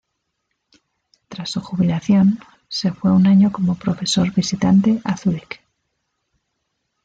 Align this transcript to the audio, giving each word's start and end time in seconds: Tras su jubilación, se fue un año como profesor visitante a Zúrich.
Tras 1.27 1.51
su 1.51 1.61
jubilación, 1.61 2.39
se 2.67 2.91
fue 2.91 3.11
un 3.11 3.27
año 3.27 3.51
como 3.51 3.75
profesor 3.75 4.33
visitante 4.33 4.99
a 5.03 5.15
Zúrich. 5.15 5.61